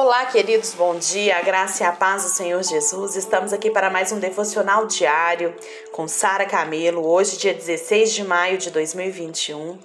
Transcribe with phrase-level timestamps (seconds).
[0.00, 3.16] Olá, queridos, bom dia, a graça e a paz do Senhor Jesus.
[3.16, 5.52] Estamos aqui para mais um devocional diário
[5.90, 9.76] com Sara Camelo, hoje, dia 16 de maio de 2021.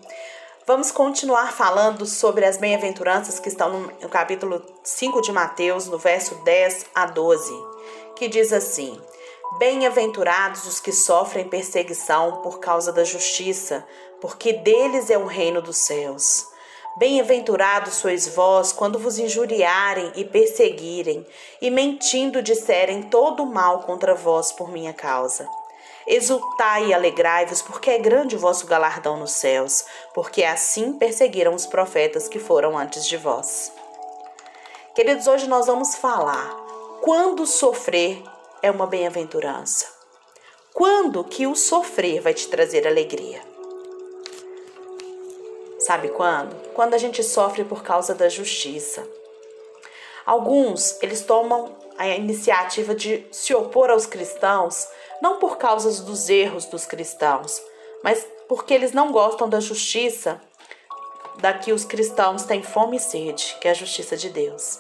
[0.68, 6.36] Vamos continuar falando sobre as bem-aventuranças que estão no capítulo 5 de Mateus, no verso
[6.44, 7.52] 10 a 12,
[8.16, 9.02] que diz assim:
[9.58, 13.84] Bem-aventurados os que sofrem perseguição por causa da justiça,
[14.22, 16.53] porque deles é o reino dos céus.
[16.96, 21.26] Bem-aventurados sois vós quando vos injuriarem e perseguirem,
[21.60, 25.50] e mentindo disserem todo o mal contra vós por minha causa.
[26.06, 29.84] Exultai e alegrai-vos, porque é grande o vosso galardão nos céus,
[30.14, 33.72] porque assim perseguiram os profetas que foram antes de vós.
[34.94, 36.56] Queridos, hoje nós vamos falar
[37.02, 38.22] quando sofrer
[38.62, 39.88] é uma bem-aventurança.
[40.74, 43.53] Quando que o sofrer vai te trazer alegria?
[45.86, 46.56] Sabe quando?
[46.74, 49.06] Quando a gente sofre por causa da justiça.
[50.26, 54.88] Alguns, eles tomam a iniciativa de se opor aos cristãos,
[55.22, 57.62] não por causa dos erros dos cristãos,
[58.02, 60.42] mas porque eles não gostam da justiça
[61.40, 64.80] da que os cristãos têm fome e sede, que é a justiça de Deus.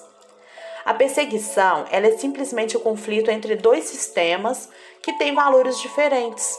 [0.85, 4.69] A perseguição, ela é simplesmente o conflito entre dois sistemas
[5.01, 6.57] que têm valores diferentes.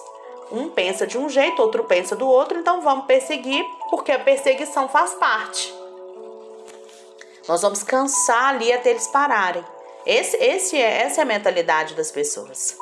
[0.50, 4.89] Um pensa de um jeito, outro pensa do outro, então vamos perseguir porque a perseguição
[4.89, 5.75] faz parte.
[7.48, 9.65] Nós vamos cansar ali até eles pararem.
[10.06, 12.77] Esse, esse é, essa é a mentalidade das pessoas.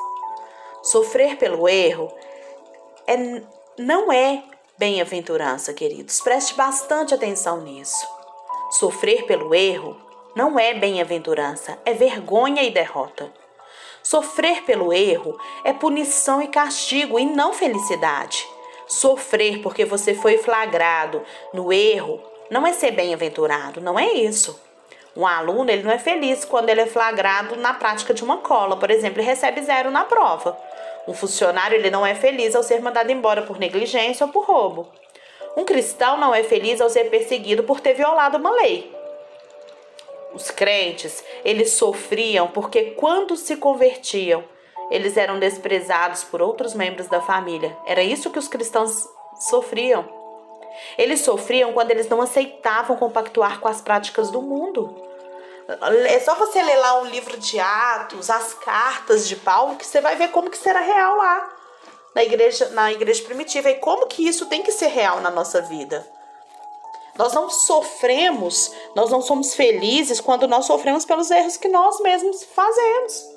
[0.81, 2.11] Sofrer pelo erro
[3.07, 3.15] é,
[3.77, 4.43] não é
[4.77, 6.19] bem-aventurança, queridos.
[6.21, 8.07] Preste bastante atenção nisso.
[8.71, 9.97] Sofrer pelo erro
[10.35, 13.31] não é bem-aventurança, é vergonha e derrota.
[14.03, 18.45] Sofrer pelo erro é punição e castigo e não felicidade.
[18.85, 21.23] Sofrer porque você foi flagrado
[21.53, 24.61] no erro não é ser bem-aventurado, não é isso.
[25.15, 28.75] Um aluno ele não é feliz quando ele é flagrado na prática de uma cola,
[28.77, 30.57] por exemplo, e recebe zero na prova.
[31.07, 34.87] Um funcionário ele não é feliz ao ser mandado embora por negligência ou por roubo.
[35.55, 38.91] Um cristão não é feliz ao ser perseguido por ter violado uma lei.
[40.33, 44.43] Os crentes, eles sofriam porque quando se convertiam,
[44.89, 47.75] eles eram desprezados por outros membros da família.
[47.85, 49.07] Era isso que os cristãos
[49.49, 50.07] sofriam.
[50.97, 54.95] Eles sofriam quando eles não aceitavam compactuar com as práticas do mundo.
[56.07, 60.01] É só você ler lá o livro de Atos, as cartas de Paulo, que você
[60.01, 61.53] vai ver como que será real lá
[62.13, 65.61] na igreja, na igreja primitiva e como que isso tem que ser real na nossa
[65.61, 66.05] vida.
[67.17, 72.43] Nós não sofremos, nós não somos felizes quando nós sofremos pelos erros que nós mesmos
[72.43, 73.33] fazemos.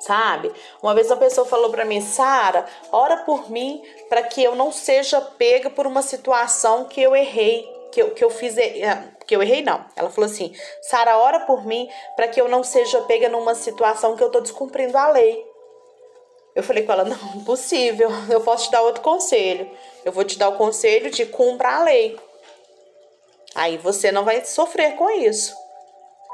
[0.00, 0.52] Sabe?
[0.82, 4.70] Uma vez uma pessoa falou para mim, Sara, ora por mim para que eu não
[4.70, 9.34] seja pega por uma situação que eu errei, que eu, que eu fiz, eh, que
[9.34, 9.84] eu errei não.
[9.96, 14.16] Ela falou assim, Sara, ora por mim para que eu não seja pega numa situação
[14.16, 15.55] que eu tô descumprindo a lei.
[16.56, 19.70] Eu falei com ela: não, impossível, eu posso te dar outro conselho.
[20.02, 22.18] Eu vou te dar o conselho de cumprir a lei.
[23.54, 25.54] Aí você não vai sofrer com isso.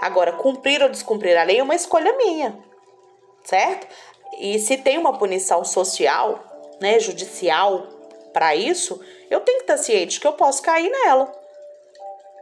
[0.01, 2.57] Agora, cumprir ou descumprir a lei é uma escolha minha,
[3.45, 3.87] certo?
[4.39, 6.41] E se tem uma punição social,
[6.81, 7.87] né, judicial
[8.33, 9.01] para isso,
[9.31, 11.33] eu tenho que estar ciente que eu posso cair nela.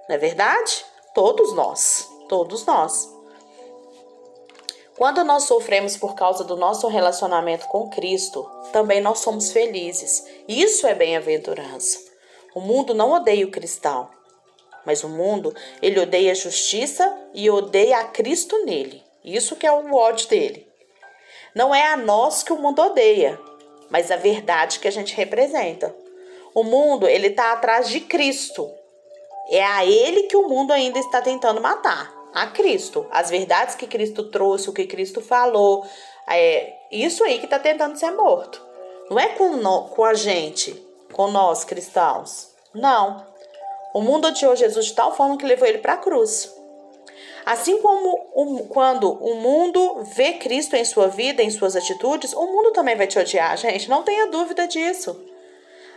[0.08, 0.84] Não é verdade?
[1.14, 3.19] Todos nós, todos nós.
[5.00, 10.27] Quando nós sofremos por causa do nosso relacionamento com Cristo, também nós somos felizes.
[10.47, 11.99] Isso é bem-aventurança.
[12.55, 14.11] O mundo não odeia o cristão,
[14.84, 19.03] mas o mundo, ele odeia a justiça e odeia a Cristo nele.
[19.25, 20.71] Isso que é o ódio dele.
[21.55, 23.41] Não é a nós que o mundo odeia,
[23.88, 25.97] mas a verdade que a gente representa.
[26.55, 28.71] O mundo, ele está atrás de Cristo.
[29.49, 33.06] É a ele que o mundo ainda está tentando matar a Cristo.
[33.10, 35.86] As verdades que Cristo trouxe, o que Cristo falou,
[36.26, 38.64] é isso aí que está tentando ser morto.
[39.10, 40.72] Não é com, no, com a gente,
[41.12, 42.50] com nós cristãos.
[42.74, 43.26] Não.
[43.92, 46.55] O mundo odiou Jesus de tal forma que levou ele para a cruz.
[47.44, 52.46] Assim como o, quando o mundo vê Cristo em sua vida, em suas atitudes, o
[52.46, 53.88] mundo também vai te odiar, gente.
[53.88, 55.20] Não tenha dúvida disso.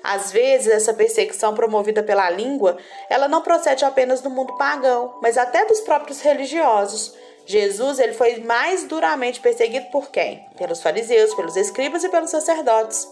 [0.04, 2.78] Às vezes, essa perseguição promovida pela língua,
[3.10, 7.16] ela não procede apenas do mundo pagão, mas até dos próprios religiosos.
[7.46, 10.46] Jesus ele foi mais duramente perseguido por quem?
[10.58, 13.08] Pelos fariseus, pelos escribas e pelos sacerdotes.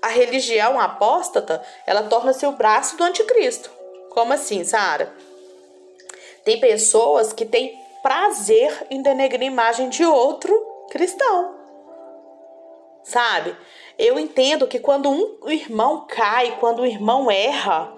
[0.00, 3.70] A religião apóstata, ela torna-se o braço do anticristo.
[4.10, 5.12] Como assim, Sara?
[6.44, 10.54] Tem pessoas que têm prazer em denegrir a imagem de outro
[10.90, 11.57] cristão.
[13.08, 13.56] Sabe?
[13.98, 17.96] Eu entendo que quando um irmão cai, quando o irmão erra,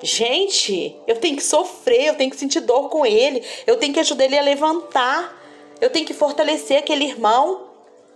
[0.00, 3.98] Gente, eu tenho que sofrer, eu tenho que sentir dor com ele, eu tenho que
[3.98, 5.36] ajudar ele a levantar,
[5.80, 7.66] eu tenho que fortalecer aquele irmão.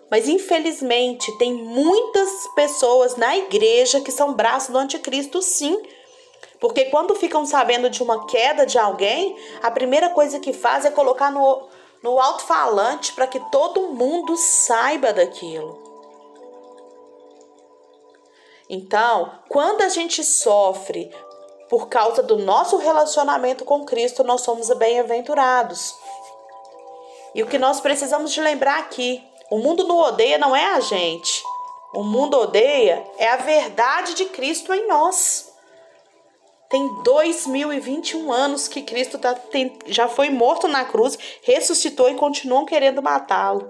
[0.09, 5.77] Mas infelizmente tem muitas pessoas na igreja que são braços do anticristo, sim.
[6.61, 10.91] Porque quando ficam sabendo de uma queda de alguém, a primeira coisa que faz é
[10.91, 11.67] colocar no,
[12.01, 15.92] no alto-falante para que todo mundo saiba daquilo.
[18.75, 21.15] Então, quando a gente sofre
[21.69, 25.95] por causa do nosso relacionamento com Cristo, nós somos bem-aventurados.
[27.35, 30.81] E o que nós precisamos de lembrar aqui, o mundo não odeia não é a
[30.81, 31.43] gente.
[31.93, 35.53] O mundo odeia é a verdade de Cristo em nós.
[36.71, 42.65] Tem 2021 anos que Cristo tá, tem, já foi morto na cruz, ressuscitou e continuam
[42.65, 43.69] querendo matá-lo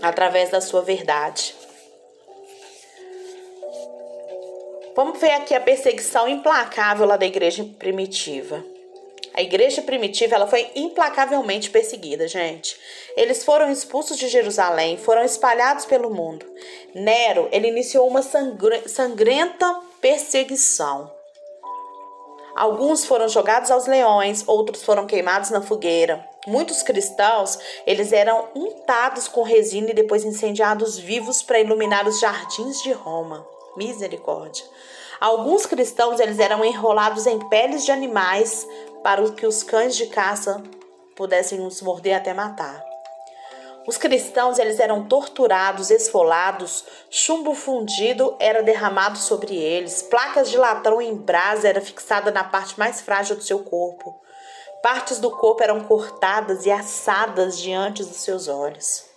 [0.00, 1.59] através da sua verdade.
[4.94, 8.64] Vamos ver aqui a perseguição implacável lá da igreja primitiva.
[9.32, 12.76] A igreja primitiva ela foi implacavelmente perseguida, gente.
[13.16, 16.44] Eles foram expulsos de Jerusalém, foram espalhados pelo mundo.
[16.92, 21.10] Nero ele iniciou uma sangrenta perseguição.
[22.56, 26.22] Alguns foram jogados aos leões, outros foram queimados na fogueira.
[26.46, 32.82] Muitos cristãos, eles eram untados com resina e depois incendiados vivos para iluminar os jardins
[32.82, 33.46] de Roma.
[33.76, 34.64] Misericórdia.
[35.20, 38.66] Alguns cristãos eles eram enrolados em peles de animais
[39.02, 40.62] para que os cães de caça
[41.14, 42.82] pudessem os morder até matar.
[43.86, 51.00] Os cristãos eles eram torturados, esfolados, chumbo fundido era derramado sobre eles, placas de latão
[51.00, 54.20] em brasa era fixada na parte mais frágil do seu corpo.
[54.82, 59.09] Partes do corpo eram cortadas e assadas diante dos seus olhos.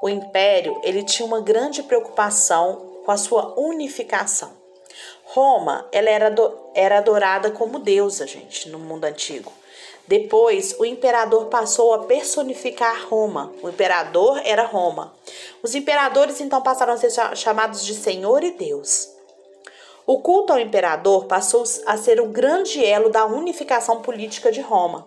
[0.00, 4.50] O império ele tinha uma grande preocupação com a sua unificação.
[5.24, 6.34] Roma ela era,
[6.74, 9.52] era adorada como deusa, gente, no mundo antigo.
[10.08, 13.52] Depois, o imperador passou a personificar Roma.
[13.62, 15.14] O imperador era Roma.
[15.62, 19.08] Os imperadores então passaram a ser chamados de Senhor e Deus.
[20.06, 25.06] O culto ao imperador passou a ser o grande elo da unificação política de Roma.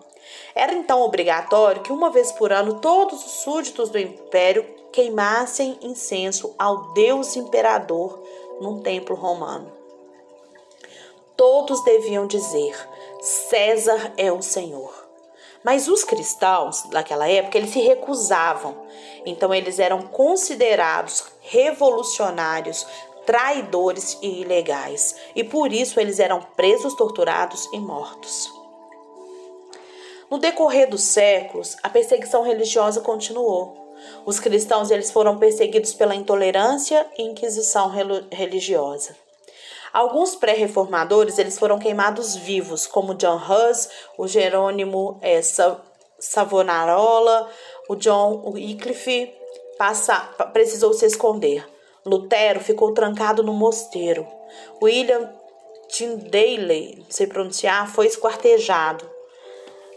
[0.54, 4.64] Era então obrigatório que uma vez por ano todos os súditos do império
[4.94, 8.22] queimassem incenso ao Deus imperador
[8.60, 9.72] num templo romano.
[11.36, 12.76] Todos deviam dizer:
[13.20, 14.94] César é o Senhor.
[15.64, 18.86] Mas os cristãos daquela época, eles se recusavam.
[19.26, 22.86] Então eles eram considerados revolucionários,
[23.26, 28.52] traidores e ilegais, e por isso eles eram presos, torturados e mortos.
[30.30, 33.83] No decorrer dos séculos, a perseguição religiosa continuou.
[34.26, 37.90] Os cristãos eles foram perseguidos pela intolerância e inquisição
[38.30, 39.16] religiosa.
[39.92, 45.40] Alguns pré-reformadores eles foram queimados vivos, como John Hus, o Jerônimo é,
[46.18, 47.48] Savonarola,
[47.88, 49.32] o John Wycliffe
[49.78, 50.16] passa,
[50.52, 51.64] precisou se esconder.
[52.04, 54.26] Lutero ficou trancado no mosteiro.
[54.82, 55.30] William
[55.88, 59.13] Tyndale, não sei pronunciar, foi esquartejado.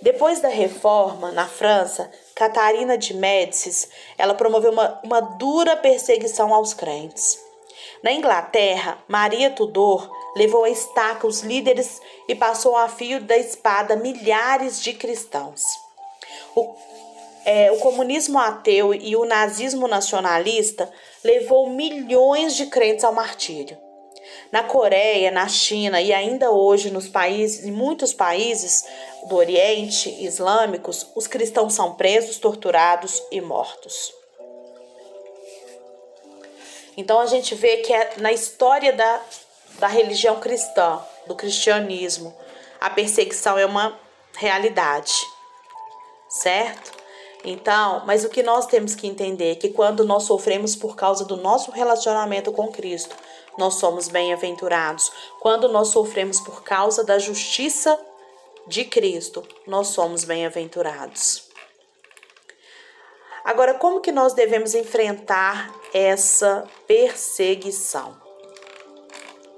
[0.01, 6.73] Depois da reforma na França, Catarina de Médicis, ela promoveu uma, uma dura perseguição aos
[6.73, 7.39] crentes.
[8.03, 13.95] Na Inglaterra, Maria Tudor levou a estaca os líderes e passou a fio da espada
[13.95, 15.63] milhares de cristãos.
[16.55, 16.75] O,
[17.43, 20.91] é, o comunismo ateu e o nazismo nacionalista
[21.23, 23.86] levou milhões de crentes ao martírio.
[24.51, 28.85] Na Coreia, na China e ainda hoje nos países, em muitos países
[29.27, 34.13] do Oriente islâmicos, os cristãos são presos, torturados e mortos.
[36.95, 39.21] Então a gente vê que é na história da,
[39.79, 42.35] da religião cristã, do cristianismo,
[42.79, 43.99] a perseguição é uma
[44.35, 45.13] realidade,
[46.29, 46.91] certo?
[47.49, 51.23] Então, mas o que nós temos que entender é que quando nós sofremos por causa
[51.23, 53.15] do nosso relacionamento com Cristo,
[53.57, 55.09] nós somos bem-aventurados.
[55.39, 57.97] Quando nós sofremos por causa da justiça
[58.67, 61.47] de Cristo, nós somos bem-aventurados.
[63.45, 68.21] Agora, como que nós devemos enfrentar essa perseguição?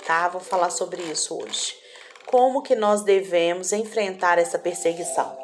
[0.05, 0.27] Tá?
[0.27, 1.75] Vou falar sobre isso hoje.
[2.27, 5.38] Como que nós devemos enfrentar essa perseguição?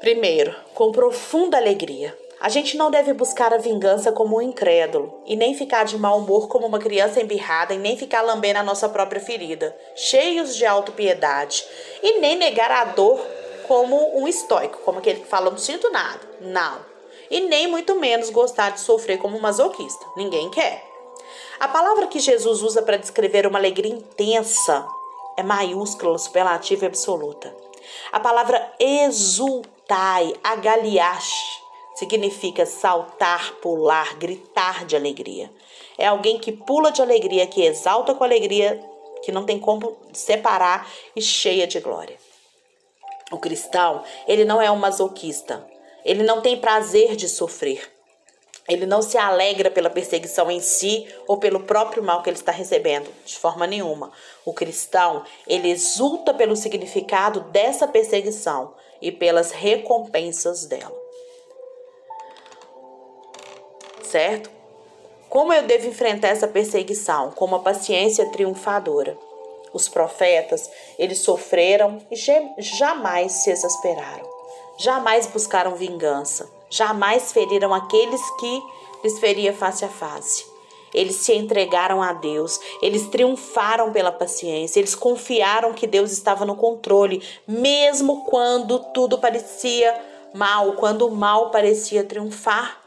[0.00, 2.16] Primeiro, com profunda alegria.
[2.40, 6.18] A gente não deve buscar a vingança como um incrédulo, e nem ficar de mau
[6.20, 10.64] humor como uma criança embirrada, e nem ficar lambendo a nossa própria ferida, cheios de
[10.64, 11.66] autopiedade,
[12.02, 13.20] e nem negar a dor
[13.68, 16.20] como um estoico, como aquele que fala, não sinto nada.
[16.40, 16.78] Não.
[17.30, 20.06] E nem muito menos gostar de sofrer como um masoquista.
[20.16, 20.82] Ninguém quer.
[21.60, 24.88] A palavra que Jesus usa para descrever uma alegria intensa
[25.36, 27.54] é maiúscula, superlativa e absoluta.
[28.10, 28.72] A palavra
[29.90, 31.60] exultai, agaliash,
[31.96, 35.50] significa saltar, pular, gritar de alegria.
[35.98, 38.80] É alguém que pula de alegria, que exalta com alegria,
[39.22, 42.16] que não tem como separar e cheia de glória.
[43.32, 45.66] O cristão, ele não é um masoquista.
[46.04, 47.90] Ele não tem prazer de sofrer.
[48.68, 52.52] Ele não se alegra pela perseguição em si ou pelo próprio mal que ele está
[52.52, 54.12] recebendo, de forma nenhuma.
[54.44, 60.98] O cristão, ele exulta pelo significado dessa perseguição e pelas recompensas dela.
[64.02, 64.50] Certo?
[65.28, 67.30] Como eu devo enfrentar essa perseguição?
[67.30, 69.16] Com uma paciência triunfadora.
[69.72, 72.16] Os profetas, eles sofreram e
[72.58, 74.28] jamais se exasperaram.
[74.78, 76.50] Jamais buscaram vingança.
[76.68, 78.62] Jamais feriram aqueles que
[79.04, 80.49] lhes feria face a face.
[80.92, 86.56] Eles se entregaram a Deus, eles triunfaram pela paciência, eles confiaram que Deus estava no
[86.56, 89.98] controle, mesmo quando tudo parecia
[90.34, 92.80] mal, quando o mal parecia triunfar.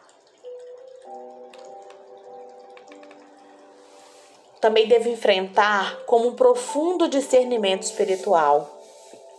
[4.63, 8.81] também devo enfrentar como um profundo discernimento espiritual,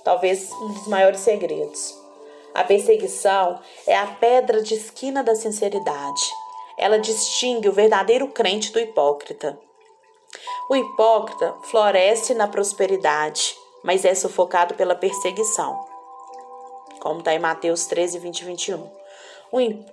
[0.05, 1.99] talvez um dos maiores segredos.
[2.53, 6.21] A perseguição é a pedra de esquina da sinceridade.
[6.79, 9.59] Ela distingue o verdadeiro crente do hipócrita.
[10.69, 15.79] O hipócrita floresce na prosperidade, mas é sufocado pela perseguição.
[17.01, 19.05] Como está em Mateus 13, 20 e 21.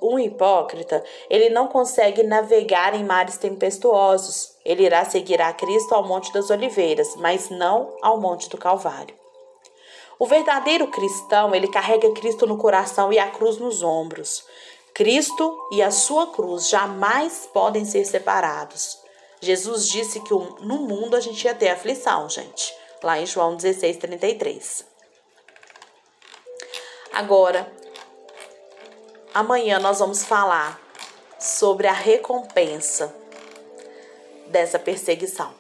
[0.02, 4.56] Um hipócrita, ele não consegue navegar em mares tempestuosos.
[4.66, 9.14] Ele irá seguir a Cristo ao Monte das Oliveiras, mas não ao Monte do Calvário.
[10.18, 14.44] O verdadeiro cristão, ele carrega Cristo no coração e a cruz nos ombros.
[14.94, 19.00] Cristo e a sua cruz jamais podem ser separados.
[19.40, 22.74] Jesus disse que no mundo a gente ia ter aflição, gente.
[23.02, 24.86] Lá em João 16, 33.
[27.14, 27.72] Agora,
[29.34, 30.78] Amanhã nós vamos falar
[31.40, 33.16] sobre a recompensa
[34.48, 35.54] dessa perseguição.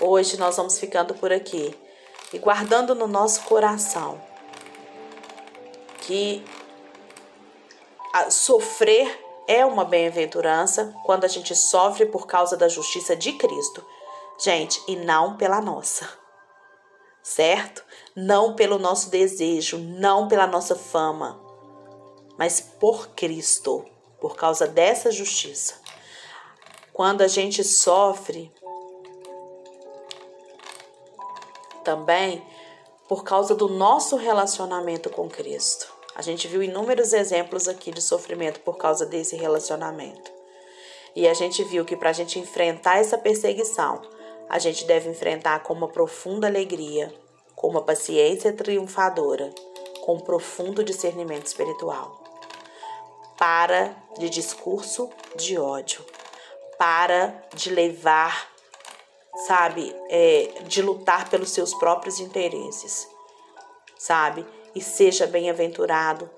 [0.00, 1.72] Hoje nós vamos ficando por aqui
[2.32, 4.20] e guardando no nosso coração
[6.00, 6.44] que
[8.30, 13.84] sofrer é uma bem-aventurança quando a gente sofre por causa da justiça de Cristo.
[14.38, 16.08] Gente, e não pela nossa.
[17.22, 17.84] Certo?
[18.18, 21.40] não pelo nosso desejo, não pela nossa fama,
[22.36, 23.84] mas por Cristo,
[24.20, 25.80] por causa dessa justiça.
[26.92, 28.52] Quando a gente sofre,
[31.84, 32.44] também
[33.08, 35.97] por causa do nosso relacionamento com Cristo.
[36.18, 40.32] A gente viu inúmeros exemplos aqui de sofrimento por causa desse relacionamento.
[41.14, 44.02] E a gente viu que para a gente enfrentar essa perseguição,
[44.48, 47.14] a gente deve enfrentar com uma profunda alegria,
[47.54, 49.54] com uma paciência triunfadora,
[50.00, 52.20] com um profundo discernimento espiritual.
[53.36, 56.04] Para de discurso de ódio,
[56.76, 58.50] para de levar,
[59.46, 63.06] sabe, é, de lutar pelos seus próprios interesses,
[63.96, 64.44] sabe,
[64.78, 66.30] e seja bem-aventurado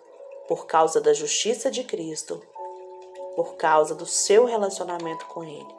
[0.48, 2.42] por causa da justiça de Cristo,
[3.36, 5.74] por causa do seu relacionamento com Ele.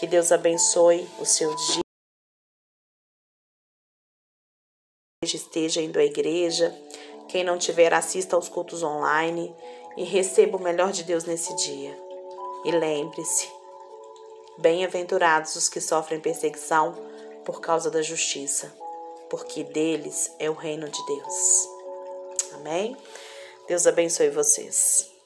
[0.00, 1.82] Que Deus abençoe o seu dia.
[5.22, 6.76] esteja indo à igreja.
[7.28, 9.54] Quem não tiver, assista aos cultos online
[9.96, 11.96] e receba o melhor de Deus nesse dia.
[12.64, 13.48] E lembre-se:
[14.58, 16.96] bem-aventurados os que sofrem perseguição
[17.44, 18.74] por causa da justiça,
[19.30, 21.68] porque deles é o reino de Deus.
[22.54, 22.96] Amém?
[23.66, 25.17] Deus abençoe vocês.